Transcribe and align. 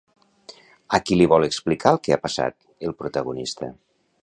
A 0.97 0.99
qui 1.09 1.17
li 1.19 1.27
vol 1.33 1.45
explicar 1.49 1.93
el 1.97 2.01
que 2.07 2.15
ha 2.15 2.19
passat, 2.25 2.59
el 2.89 2.99
protagonista? 3.03 3.73